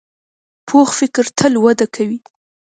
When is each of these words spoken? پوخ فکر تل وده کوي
پوخ 0.67 0.89
فکر 0.99 1.25
تل 1.37 1.53
وده 1.63 1.87
کوي 1.95 2.19